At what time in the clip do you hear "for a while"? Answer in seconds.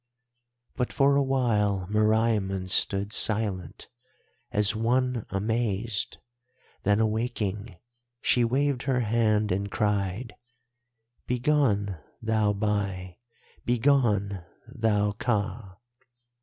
0.91-1.85